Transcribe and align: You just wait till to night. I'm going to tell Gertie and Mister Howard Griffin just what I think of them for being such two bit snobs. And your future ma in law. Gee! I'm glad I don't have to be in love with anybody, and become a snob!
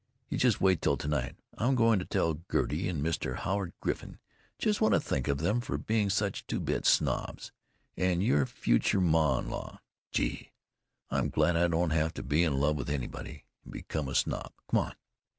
You 0.29 0.37
just 0.39 0.59
wait 0.59 0.81
till 0.81 0.97
to 0.97 1.07
night. 1.07 1.35
I'm 1.59 1.75
going 1.75 1.99
to 1.99 2.05
tell 2.05 2.41
Gertie 2.51 2.89
and 2.89 3.03
Mister 3.03 3.35
Howard 3.35 3.71
Griffin 3.81 4.17
just 4.57 4.81
what 4.81 4.95
I 4.95 4.97
think 4.97 5.27
of 5.27 5.37
them 5.37 5.61
for 5.61 5.77
being 5.77 6.09
such 6.09 6.43
two 6.47 6.59
bit 6.59 6.87
snobs. 6.87 7.51
And 7.95 8.23
your 8.23 8.47
future 8.47 8.99
ma 8.99 9.37
in 9.37 9.49
law. 9.51 9.79
Gee! 10.09 10.53
I'm 11.11 11.29
glad 11.29 11.55
I 11.55 11.67
don't 11.67 11.91
have 11.91 12.15
to 12.15 12.23
be 12.23 12.43
in 12.43 12.59
love 12.59 12.77
with 12.77 12.89
anybody, 12.89 13.45
and 13.63 13.71
become 13.73 14.07
a 14.09 14.15
snob! 14.15 14.51